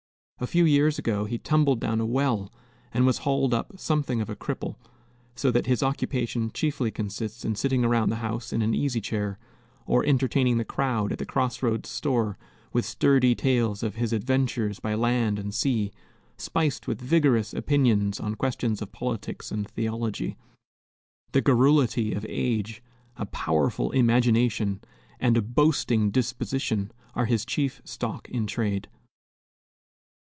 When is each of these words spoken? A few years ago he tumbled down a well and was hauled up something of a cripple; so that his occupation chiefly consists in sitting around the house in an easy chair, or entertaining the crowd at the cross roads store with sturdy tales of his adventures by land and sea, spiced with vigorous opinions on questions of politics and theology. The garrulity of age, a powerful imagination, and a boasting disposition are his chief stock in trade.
A 0.43 0.47
few 0.47 0.65
years 0.65 0.97
ago 0.97 1.25
he 1.25 1.37
tumbled 1.37 1.79
down 1.79 2.01
a 2.01 2.05
well 2.07 2.51
and 2.91 3.05
was 3.05 3.19
hauled 3.19 3.53
up 3.53 3.73
something 3.77 4.21
of 4.21 4.27
a 4.27 4.35
cripple; 4.35 4.75
so 5.35 5.51
that 5.51 5.67
his 5.67 5.83
occupation 5.83 6.49
chiefly 6.51 6.89
consists 6.89 7.45
in 7.45 7.53
sitting 7.53 7.85
around 7.85 8.09
the 8.09 8.15
house 8.25 8.51
in 8.51 8.63
an 8.63 8.73
easy 8.73 8.99
chair, 9.01 9.37
or 9.85 10.03
entertaining 10.03 10.57
the 10.57 10.65
crowd 10.65 11.11
at 11.11 11.19
the 11.19 11.27
cross 11.27 11.61
roads 11.61 11.89
store 11.89 12.39
with 12.73 12.85
sturdy 12.87 13.35
tales 13.35 13.83
of 13.83 13.93
his 13.97 14.13
adventures 14.13 14.79
by 14.79 14.95
land 14.95 15.37
and 15.37 15.53
sea, 15.53 15.91
spiced 16.37 16.87
with 16.87 16.99
vigorous 16.99 17.53
opinions 17.53 18.19
on 18.19 18.33
questions 18.33 18.81
of 18.81 18.91
politics 18.91 19.51
and 19.51 19.67
theology. 19.69 20.37
The 21.33 21.41
garrulity 21.41 22.13
of 22.15 22.25
age, 22.27 22.81
a 23.15 23.27
powerful 23.27 23.91
imagination, 23.91 24.81
and 25.19 25.37
a 25.37 25.41
boasting 25.43 26.09
disposition 26.09 26.91
are 27.13 27.25
his 27.27 27.45
chief 27.45 27.79
stock 27.85 28.27
in 28.27 28.47
trade. 28.47 28.87